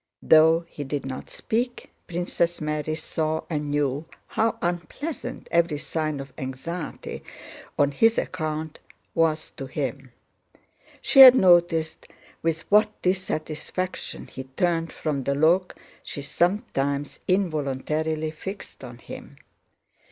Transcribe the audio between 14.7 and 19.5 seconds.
from the look she sometimes involuntarily fixed on him.